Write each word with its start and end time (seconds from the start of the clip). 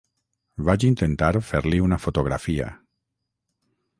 Vaig 0.69 0.85
intentar 0.87 1.29
fer-li 1.49 1.83
una 1.89 2.01
fotografia. 2.05 2.73